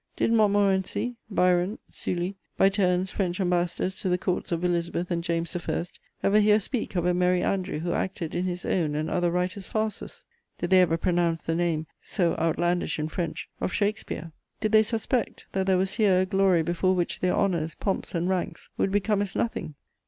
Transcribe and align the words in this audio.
Did 0.15 0.31
Montmorency, 0.33 1.15
Byron, 1.29 1.77
Sully, 1.91 2.35
by 2.57 2.69
turns 2.69 3.11
French 3.11 3.39
Ambassadors 3.39 3.93
to 4.01 4.09
the 4.09 4.17
Courts 4.17 4.51
of 4.51 4.63
Elizabeth 4.63 5.11
and 5.11 5.23
James 5.23 5.55
I., 5.55 5.85
ever 6.23 6.39
hear 6.39 6.59
speak 6.59 6.95
of 6.95 7.05
a 7.05 7.13
merry 7.13 7.43
andrew 7.43 7.77
who 7.77 7.91
acted 7.93 8.33
in 8.33 8.45
his 8.45 8.65
own 8.65 8.95
and 8.95 9.11
other 9.11 9.29
writers' 9.29 9.67
farces? 9.67 10.23
Did 10.57 10.71
they 10.71 10.81
ever 10.81 10.97
pronounce 10.97 11.43
the 11.43 11.53
name, 11.53 11.85
so 12.01 12.35
outlandish 12.37 12.97
in 12.97 13.09
French, 13.09 13.47
of 13.59 13.71
Shakespeare? 13.71 14.31
Did 14.59 14.71
they 14.71 14.81
suspect 14.81 15.45
that 15.51 15.67
there 15.67 15.77
was 15.77 15.93
here 15.97 16.21
a 16.21 16.25
glory 16.25 16.63
before 16.63 16.95
which 16.95 17.19
their 17.19 17.35
honours, 17.35 17.75
pomps 17.75 18.15
and 18.15 18.27
ranks 18.27 18.71
would 18.79 18.89
become 18.91 19.21
as 19.21 19.35
nothing? 19.35 19.75